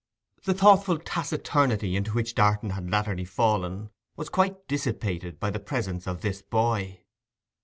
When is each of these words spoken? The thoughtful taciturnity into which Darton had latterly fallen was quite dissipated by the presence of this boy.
The 0.45 0.55
thoughtful 0.55 0.97
taciturnity 0.97 1.95
into 1.95 2.13
which 2.13 2.33
Darton 2.33 2.71
had 2.71 2.89
latterly 2.89 3.23
fallen 3.23 3.91
was 4.15 4.29
quite 4.29 4.67
dissipated 4.67 5.39
by 5.39 5.51
the 5.51 5.59
presence 5.59 6.07
of 6.07 6.21
this 6.21 6.41
boy. 6.41 7.01